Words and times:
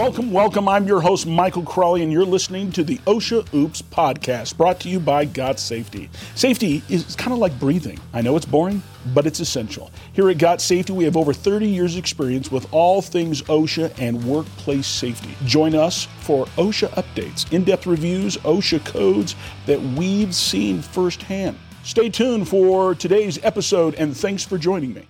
Welcome, 0.00 0.32
welcome. 0.32 0.66
I'm 0.66 0.86
your 0.86 1.02
host, 1.02 1.26
Michael 1.26 1.62
Crawley, 1.62 2.02
and 2.02 2.10
you're 2.10 2.24
listening 2.24 2.72
to 2.72 2.82
the 2.82 2.96
OSHA 3.06 3.52
Oops 3.52 3.82
podcast 3.82 4.56
brought 4.56 4.80
to 4.80 4.88
you 4.88 4.98
by 4.98 5.26
Got 5.26 5.60
Safety. 5.60 6.08
Safety 6.34 6.82
is 6.88 7.14
kind 7.16 7.34
of 7.34 7.38
like 7.38 7.60
breathing. 7.60 8.00
I 8.14 8.22
know 8.22 8.34
it's 8.34 8.46
boring, 8.46 8.82
but 9.12 9.26
it's 9.26 9.40
essential. 9.40 9.90
Here 10.14 10.30
at 10.30 10.38
Got 10.38 10.62
Safety, 10.62 10.94
we 10.94 11.04
have 11.04 11.18
over 11.18 11.34
30 11.34 11.68
years' 11.68 11.96
experience 11.96 12.50
with 12.50 12.66
all 12.72 13.02
things 13.02 13.42
OSHA 13.42 13.92
and 13.98 14.24
workplace 14.24 14.86
safety. 14.86 15.36
Join 15.44 15.74
us 15.74 16.08
for 16.20 16.46
OSHA 16.56 16.88
updates, 16.94 17.52
in 17.52 17.62
depth 17.64 17.86
reviews, 17.86 18.38
OSHA 18.38 18.86
codes 18.86 19.36
that 19.66 19.82
we've 19.82 20.34
seen 20.34 20.80
firsthand. 20.80 21.58
Stay 21.82 22.08
tuned 22.08 22.48
for 22.48 22.94
today's 22.94 23.38
episode, 23.44 23.94
and 23.96 24.16
thanks 24.16 24.46
for 24.46 24.56
joining 24.56 24.94
me. 24.94 25.06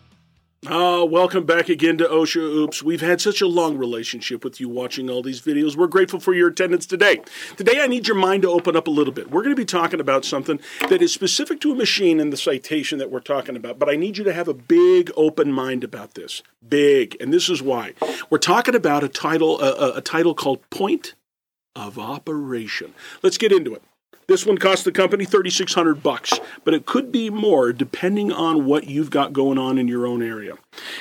Uh, 0.66 1.06
welcome 1.08 1.46
back 1.46 1.70
again 1.70 1.96
to 1.96 2.04
OSHA 2.04 2.36
Oops. 2.36 2.82
We've 2.82 3.00
had 3.00 3.18
such 3.18 3.40
a 3.40 3.46
long 3.46 3.78
relationship 3.78 4.44
with 4.44 4.60
you 4.60 4.68
watching 4.68 5.08
all 5.08 5.22
these 5.22 5.40
videos. 5.40 5.74
We're 5.74 5.86
grateful 5.86 6.20
for 6.20 6.34
your 6.34 6.48
attendance 6.48 6.84
today. 6.84 7.22
Today, 7.56 7.80
I 7.80 7.86
need 7.86 8.06
your 8.06 8.16
mind 8.18 8.42
to 8.42 8.50
open 8.50 8.76
up 8.76 8.86
a 8.86 8.90
little 8.90 9.14
bit. 9.14 9.30
We're 9.30 9.40
going 9.40 9.56
to 9.56 9.60
be 9.60 9.64
talking 9.64 10.00
about 10.00 10.26
something 10.26 10.60
that 10.90 11.00
is 11.00 11.14
specific 11.14 11.60
to 11.62 11.72
a 11.72 11.74
machine 11.74 12.20
in 12.20 12.28
the 12.28 12.36
citation 12.36 12.98
that 12.98 13.10
we're 13.10 13.20
talking 13.20 13.56
about, 13.56 13.78
but 13.78 13.88
I 13.88 13.96
need 13.96 14.18
you 14.18 14.24
to 14.24 14.34
have 14.34 14.48
a 14.48 14.54
big 14.54 15.10
open 15.16 15.50
mind 15.50 15.82
about 15.82 16.12
this. 16.12 16.42
Big. 16.68 17.16
And 17.20 17.32
this 17.32 17.48
is 17.48 17.62
why. 17.62 17.94
We're 18.28 18.36
talking 18.36 18.74
about 18.74 19.02
a 19.02 19.08
title, 19.08 19.58
a, 19.62 19.96
a 19.96 20.02
title 20.02 20.34
called 20.34 20.68
Point 20.68 21.14
of 21.74 21.98
Operation. 21.98 22.92
Let's 23.22 23.38
get 23.38 23.50
into 23.50 23.74
it. 23.74 23.82
This 24.30 24.46
one 24.46 24.58
cost 24.58 24.84
the 24.84 24.92
company 24.92 25.24
3600 25.24 26.04
bucks, 26.04 26.38
but 26.62 26.72
it 26.72 26.86
could 26.86 27.10
be 27.10 27.30
more 27.30 27.72
depending 27.72 28.30
on 28.30 28.64
what 28.64 28.86
you've 28.86 29.10
got 29.10 29.32
going 29.32 29.58
on 29.58 29.76
in 29.76 29.88
your 29.88 30.06
own 30.06 30.22
area. 30.22 30.54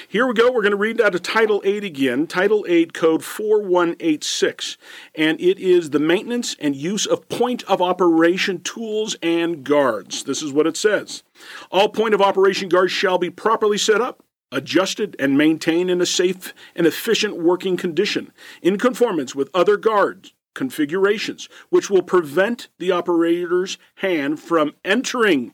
Here 0.08 0.26
we 0.26 0.34
go. 0.34 0.52
We're 0.52 0.64
going 0.64 0.72
to 0.72 0.78
read 0.78 1.00
out 1.00 1.14
of 1.14 1.22
Title 1.22 1.62
8 1.64 1.84
again, 1.84 2.26
Title 2.26 2.66
8 2.68 2.92
code 2.92 3.24
4186, 3.24 4.78
and 5.14 5.40
it 5.40 5.60
is 5.60 5.92
the 5.92 6.00
maintenance 6.00 6.56
and 6.60 6.76
use 6.76 7.06
of 7.06 7.30
point 7.30 7.62
of 7.66 7.84
operation 7.84 8.62
tools 8.62 9.16
and 9.22 9.64
guards. 9.64 10.24
This 10.24 10.42
is 10.42 10.52
what 10.52 10.66
it 10.66 10.76
says. 10.76 11.22
All 11.70 11.90
point 11.90 12.16
of 12.16 12.24
operation 12.24 12.68
guards 12.68 12.92
shall 12.92 13.20
be 13.20 13.30
properly 13.30 13.78
set 13.78 14.02
up 14.02 14.24
adjusted 14.52 15.16
and 15.20 15.38
maintained 15.38 15.92
in 15.92 16.02
a 16.02 16.06
safe 16.08 16.52
and 16.76 16.88
efficient 16.88 17.38
working 17.38 17.78
condition 17.78 18.32
in 18.64 18.80
conformance 18.80 19.36
with 19.36 19.52
other 19.54 19.78
guards 19.78 20.34
configurations, 20.54 21.48
which 21.70 21.90
will 21.90 22.02
prevent 22.02 22.70
the 22.80 22.92
operator's 22.92 23.78
hand 23.96 24.40
from 24.40 24.74
entering 24.84 25.54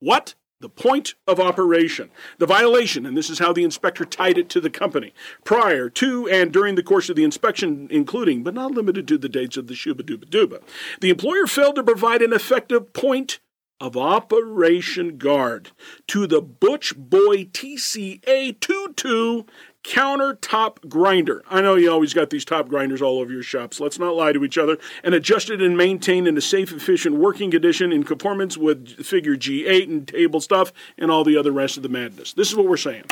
what? 0.00 0.34
The 0.60 0.68
point 0.68 1.14
of 1.26 1.38
operation. 1.38 2.10
The 2.38 2.46
violation, 2.46 3.06
and 3.06 3.16
this 3.16 3.30
is 3.30 3.38
how 3.38 3.52
the 3.52 3.62
inspector 3.62 4.04
tied 4.04 4.38
it 4.38 4.48
to 4.50 4.60
the 4.60 4.70
company, 4.70 5.14
prior 5.44 5.88
to 5.90 6.28
and 6.28 6.52
during 6.52 6.74
the 6.74 6.82
course 6.82 7.08
of 7.08 7.14
the 7.14 7.22
inspection, 7.22 7.86
including 7.90 8.42
but 8.42 8.54
not 8.54 8.72
limited 8.72 9.06
to 9.08 9.18
the 9.18 9.28
dates 9.28 9.56
of 9.56 9.68
the 9.68 9.76
shuba 9.76 10.02
duba 10.02 10.24
duba. 10.24 10.60
The 11.00 11.10
employer 11.10 11.46
failed 11.46 11.76
to 11.76 11.84
provide 11.84 12.22
an 12.22 12.32
effective 12.32 12.92
point 12.92 13.38
of 13.80 13.96
operation 13.96 15.16
guard 15.18 15.70
to 16.08 16.26
the 16.26 16.42
Butch 16.42 16.94
Boy 16.96 17.44
TCA 17.44 18.58
22 18.58 19.46
countertop 19.84 20.88
grinder. 20.88 21.42
I 21.48 21.60
know 21.60 21.76
you 21.76 21.90
always 21.90 22.12
got 22.12 22.30
these 22.30 22.44
top 22.44 22.68
grinders 22.68 23.00
all 23.00 23.20
over 23.20 23.32
your 23.32 23.42
shops. 23.42 23.80
Let's 23.80 23.98
not 23.98 24.14
lie 24.14 24.32
to 24.32 24.44
each 24.44 24.58
other. 24.58 24.76
And 25.02 25.14
adjusted 25.14 25.62
and 25.62 25.76
maintained 25.76 26.28
in 26.28 26.36
a 26.36 26.40
safe, 26.40 26.72
efficient 26.72 27.16
working 27.16 27.50
condition 27.50 27.92
in 27.92 28.04
conformance 28.04 28.58
with 28.58 29.04
figure 29.04 29.36
G8 29.36 29.84
and 29.84 30.06
table 30.06 30.40
stuff 30.40 30.72
and 30.98 31.10
all 31.10 31.24
the 31.24 31.36
other 31.36 31.52
rest 31.52 31.76
of 31.76 31.82
the 31.82 31.88
madness. 31.88 32.32
This 32.32 32.50
is 32.50 32.56
what 32.56 32.66
we're 32.66 32.76
saying. 32.76 33.04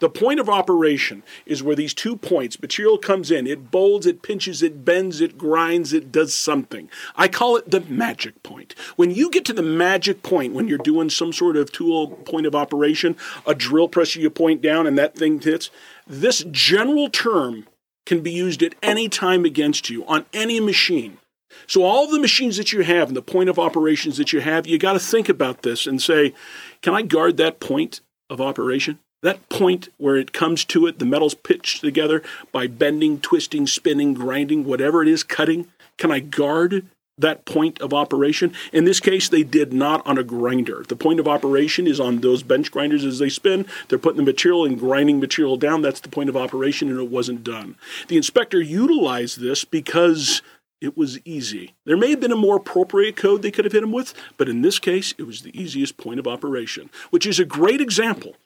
The 0.00 0.08
point 0.08 0.40
of 0.40 0.48
operation 0.48 1.22
is 1.46 1.62
where 1.62 1.76
these 1.76 1.94
two 1.94 2.16
points, 2.16 2.60
material 2.60 2.98
comes 2.98 3.30
in, 3.30 3.46
it 3.46 3.70
bolds, 3.70 4.06
it 4.06 4.22
pinches, 4.22 4.62
it 4.62 4.84
bends, 4.84 5.20
it 5.20 5.38
grinds, 5.38 5.92
it 5.92 6.10
does 6.10 6.34
something. 6.34 6.90
I 7.16 7.28
call 7.28 7.56
it 7.56 7.70
the 7.70 7.80
magic 7.80 8.42
point. 8.42 8.74
When 8.96 9.10
you 9.10 9.30
get 9.30 9.44
to 9.46 9.52
the 9.52 9.62
magic 9.62 10.22
point, 10.22 10.54
when 10.54 10.68
you're 10.68 10.78
doing 10.78 11.10
some 11.10 11.32
sort 11.32 11.56
of 11.56 11.70
tool 11.70 12.08
point 12.08 12.46
of 12.46 12.54
operation, 12.54 13.16
a 13.46 13.54
drill 13.54 13.88
press 13.88 14.16
you 14.16 14.30
point 14.30 14.62
down 14.62 14.86
and 14.86 14.98
that 14.98 15.14
thing 15.14 15.40
hits, 15.40 15.70
this 16.06 16.44
general 16.50 17.08
term 17.08 17.66
can 18.06 18.20
be 18.20 18.32
used 18.32 18.62
at 18.62 18.74
any 18.82 19.08
time 19.08 19.44
against 19.44 19.88
you 19.88 20.04
on 20.06 20.26
any 20.32 20.60
machine. 20.60 21.18
So, 21.66 21.84
all 21.84 22.10
the 22.10 22.20
machines 22.20 22.56
that 22.56 22.72
you 22.72 22.82
have 22.82 23.08
and 23.08 23.16
the 23.16 23.22
point 23.22 23.48
of 23.48 23.58
operations 23.58 24.16
that 24.16 24.32
you 24.32 24.40
have, 24.40 24.66
you 24.66 24.78
got 24.78 24.94
to 24.94 24.98
think 24.98 25.28
about 25.28 25.62
this 25.62 25.86
and 25.86 26.02
say, 26.02 26.34
can 26.82 26.94
I 26.94 27.02
guard 27.02 27.36
that 27.36 27.60
point 27.60 28.00
of 28.28 28.40
operation? 28.40 28.98
That 29.22 29.48
point 29.48 29.88
where 29.96 30.16
it 30.16 30.32
comes 30.32 30.64
to 30.66 30.86
it, 30.86 30.98
the 30.98 31.06
metal's 31.06 31.34
pitched 31.34 31.80
together 31.80 32.22
by 32.52 32.66
bending, 32.66 33.20
twisting, 33.20 33.66
spinning, 33.66 34.12
grinding, 34.12 34.64
whatever 34.64 35.00
it 35.00 35.08
is, 35.08 35.22
cutting. 35.22 35.68
Can 35.96 36.10
I 36.10 36.18
guard 36.18 36.86
that 37.18 37.44
point 37.44 37.80
of 37.80 37.94
operation. 37.94 38.52
In 38.72 38.84
this 38.84 39.00
case, 39.00 39.28
they 39.28 39.42
did 39.42 39.72
not 39.72 40.04
on 40.06 40.18
a 40.18 40.24
grinder. 40.24 40.84
The 40.88 40.96
point 40.96 41.20
of 41.20 41.28
operation 41.28 41.86
is 41.86 42.00
on 42.00 42.20
those 42.20 42.42
bench 42.42 42.70
grinders 42.70 43.04
as 43.04 43.18
they 43.18 43.28
spin. 43.28 43.66
They're 43.88 43.98
putting 43.98 44.16
the 44.16 44.22
material 44.24 44.64
and 44.64 44.78
grinding 44.78 45.20
material 45.20 45.56
down. 45.56 45.82
That's 45.82 46.00
the 46.00 46.08
point 46.08 46.28
of 46.28 46.36
operation, 46.36 46.88
and 46.88 46.98
it 46.98 47.10
wasn't 47.10 47.44
done. 47.44 47.76
The 48.08 48.16
inspector 48.16 48.60
utilized 48.60 49.40
this 49.40 49.64
because 49.64 50.42
it 50.80 50.96
was 50.96 51.18
easy. 51.24 51.74
There 51.86 51.96
may 51.96 52.10
have 52.10 52.20
been 52.20 52.32
a 52.32 52.36
more 52.36 52.56
appropriate 52.56 53.16
code 53.16 53.42
they 53.42 53.50
could 53.50 53.64
have 53.64 53.72
hit 53.72 53.82
him 53.82 53.92
with, 53.92 54.12
but 54.36 54.48
in 54.48 54.62
this 54.62 54.78
case, 54.78 55.14
it 55.16 55.22
was 55.22 55.42
the 55.42 55.58
easiest 55.58 55.96
point 55.96 56.18
of 56.18 56.26
operation, 56.26 56.90
which 57.10 57.26
is 57.26 57.38
a 57.38 57.44
great 57.44 57.80
example 57.80 58.36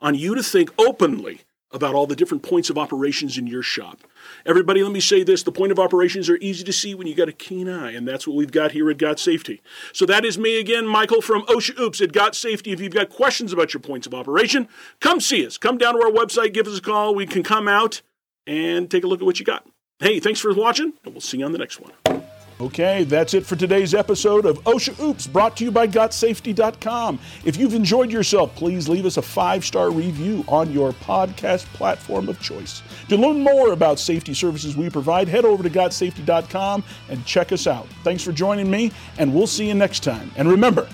on 0.00 0.14
you 0.14 0.34
to 0.34 0.42
think 0.42 0.70
openly 0.78 1.40
about 1.72 1.94
all 1.94 2.06
the 2.06 2.16
different 2.16 2.42
points 2.42 2.70
of 2.70 2.78
operations 2.78 3.36
in 3.36 3.46
your 3.46 3.62
shop. 3.62 4.00
Everybody, 4.44 4.82
let 4.82 4.92
me 4.92 5.00
say 5.00 5.22
this 5.22 5.42
the 5.42 5.52
point 5.52 5.72
of 5.72 5.78
operations 5.78 6.30
are 6.30 6.36
easy 6.36 6.64
to 6.64 6.72
see 6.72 6.94
when 6.94 7.06
you 7.06 7.14
got 7.14 7.28
a 7.28 7.32
keen 7.32 7.68
eye, 7.68 7.92
and 7.92 8.06
that's 8.06 8.26
what 8.26 8.36
we've 8.36 8.52
got 8.52 8.72
here 8.72 8.90
at 8.90 8.98
Got 8.98 9.18
Safety. 9.18 9.62
So 9.92 10.06
that 10.06 10.24
is 10.24 10.38
me 10.38 10.58
again, 10.58 10.86
Michael 10.86 11.20
from 11.20 11.42
OSHA 11.46 11.78
Oops 11.78 12.00
at 12.00 12.12
Got 12.12 12.34
Safety. 12.34 12.72
If 12.72 12.80
you've 12.80 12.92
got 12.92 13.10
questions 13.10 13.52
about 13.52 13.74
your 13.74 13.80
points 13.80 14.06
of 14.06 14.14
operation, 14.14 14.68
come 15.00 15.20
see 15.20 15.44
us. 15.46 15.58
Come 15.58 15.78
down 15.78 15.94
to 15.94 16.02
our 16.02 16.10
website, 16.10 16.54
give 16.54 16.66
us 16.66 16.78
a 16.78 16.82
call. 16.82 17.14
We 17.14 17.26
can 17.26 17.42
come 17.42 17.68
out 17.68 18.02
and 18.46 18.90
take 18.90 19.04
a 19.04 19.06
look 19.06 19.20
at 19.20 19.26
what 19.26 19.38
you 19.38 19.44
got. 19.44 19.66
Hey, 19.98 20.20
thanks 20.20 20.40
for 20.40 20.52
watching, 20.54 20.92
and 21.04 21.14
we'll 21.14 21.20
see 21.20 21.38
you 21.38 21.44
on 21.44 21.52
the 21.52 21.58
next 21.58 21.80
one. 21.80 22.25
Okay, 22.58 23.04
that's 23.04 23.34
it 23.34 23.44
for 23.44 23.54
today's 23.54 23.94
episode 23.94 24.46
of 24.46 24.56
OSHA 24.64 24.98
Oops, 24.98 25.26
brought 25.26 25.58
to 25.58 25.64
you 25.64 25.70
by 25.70 25.86
GotSafety.com. 25.86 27.18
If 27.44 27.58
you've 27.58 27.74
enjoyed 27.74 28.10
yourself, 28.10 28.54
please 28.54 28.88
leave 28.88 29.04
us 29.04 29.18
a 29.18 29.22
five 29.22 29.62
star 29.62 29.90
review 29.90 30.42
on 30.48 30.72
your 30.72 30.92
podcast 30.92 31.66
platform 31.74 32.30
of 32.30 32.40
choice. 32.40 32.82
To 33.10 33.16
learn 33.18 33.40
more 33.40 33.72
about 33.72 33.98
safety 33.98 34.32
services 34.32 34.74
we 34.74 34.88
provide, 34.88 35.28
head 35.28 35.44
over 35.44 35.62
to 35.62 35.68
GotSafety.com 35.68 36.82
and 37.10 37.26
check 37.26 37.52
us 37.52 37.66
out. 37.66 37.88
Thanks 38.02 38.22
for 38.22 38.32
joining 38.32 38.70
me, 38.70 38.90
and 39.18 39.34
we'll 39.34 39.46
see 39.46 39.68
you 39.68 39.74
next 39.74 40.02
time. 40.02 40.30
And 40.36 40.48
remember, 40.48 40.88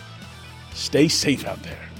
stay 0.73 1.07
safe 1.07 1.47
out 1.47 1.63
there. 1.63 1.92